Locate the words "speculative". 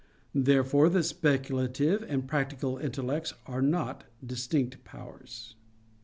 1.03-2.01